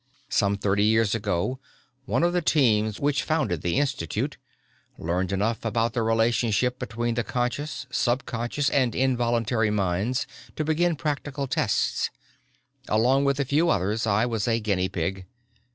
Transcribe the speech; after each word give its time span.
"Some 0.29 0.57
thirty 0.57 0.83
years 0.83 1.13
ago 1.13 1.59
one 2.05 2.23
of 2.23 2.33
the 2.33 2.41
teams 2.41 2.99
which 2.99 3.21
founded 3.21 3.61
the 3.61 3.77
Institute 3.77 4.35
learned 4.97 5.31
enough 5.31 5.63
about 5.63 5.93
the 5.93 6.01
relationship 6.01 6.79
between 6.79 7.13
the 7.13 7.23
conscious, 7.23 7.85
subconscious 7.91 8.67
and 8.71 8.95
involuntary 8.95 9.69
minds 9.69 10.25
to 10.55 10.63
begin 10.65 10.95
practical 10.95 11.45
tests. 11.45 12.09
Along 12.87 13.25
with 13.25 13.39
a 13.39 13.45
few 13.45 13.69
others 13.69 14.07
I 14.07 14.25
was 14.25 14.47
a 14.47 14.59
guinea 14.59 14.89
pig. 14.89 15.27